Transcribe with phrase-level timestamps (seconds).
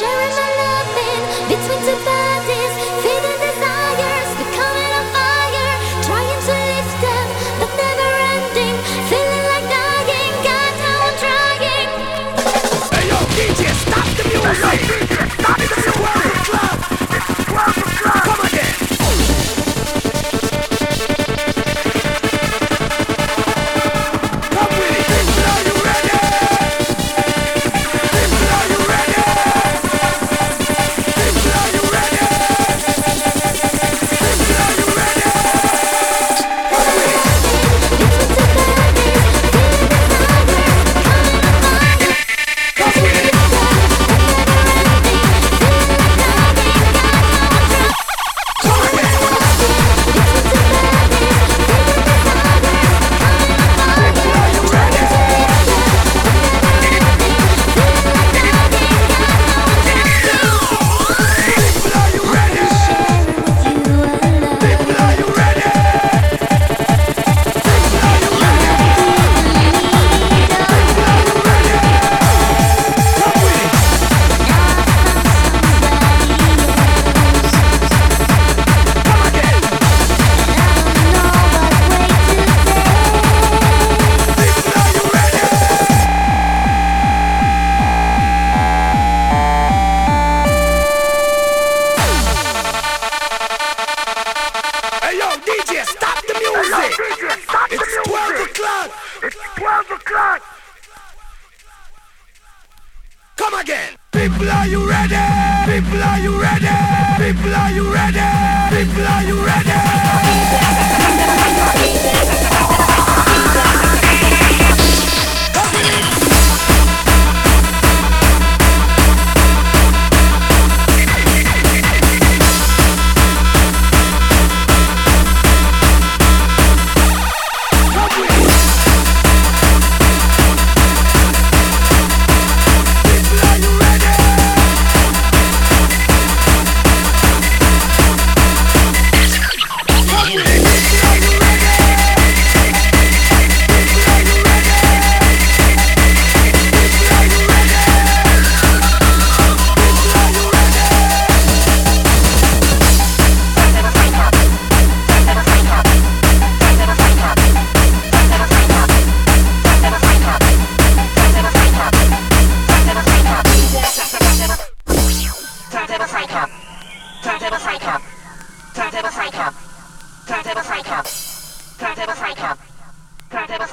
[0.00, 2.29] sharing my loving between divine.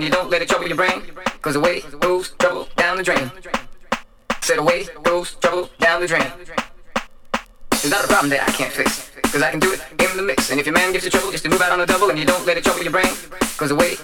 [0.00, 1.02] When you don't let it trouble your brain,
[1.42, 3.30] cause the way moves trouble down the drain.
[4.40, 6.24] Said the way moves trouble down the drain.
[7.72, 10.22] It's not a problem that I can't fix, cause I can do it in the
[10.22, 10.50] mix.
[10.50, 12.18] And if your man gives you trouble, just to move out on the double, and
[12.18, 13.12] you don't let it trouble your brain,
[13.58, 13.96] cause the way